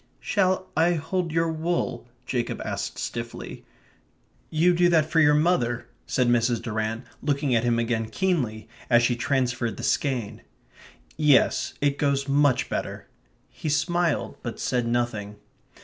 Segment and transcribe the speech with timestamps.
[0.19, 3.65] "Shall I hold your wool?" Jacob asked stiffly.
[4.49, 6.59] "You do that for your mother," said Mrs.
[6.59, 10.41] Durrant, looking at him again keenly, as she transferred the skein.
[11.17, 13.09] "Yes, it goes much better."
[13.47, 15.35] He smiled; but said nothing.